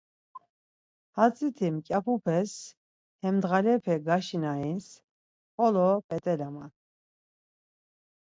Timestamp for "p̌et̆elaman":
6.07-6.71